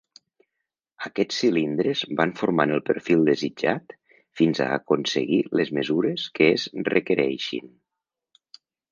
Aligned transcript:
Aquests 1.07 1.41
cilindres 1.41 1.99
van 2.21 2.31
formant 2.39 2.71
el 2.77 2.81
perfil 2.87 3.21
desitjat 3.27 3.93
fins 4.41 4.61
a 4.65 4.69
aconseguir 4.77 5.39
les 5.59 5.71
mesures 5.79 6.23
que 6.39 6.47
es 6.55 6.65
requereixin. 6.89 7.69